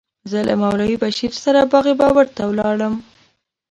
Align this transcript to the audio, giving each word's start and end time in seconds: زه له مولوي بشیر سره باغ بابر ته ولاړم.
زه 0.29 0.39
له 0.47 0.53
مولوي 0.61 0.95
بشیر 1.03 1.33
سره 1.43 1.61
باغ 1.71 1.85
بابر 1.99 2.27
ته 2.35 2.43
ولاړم. 2.47 2.93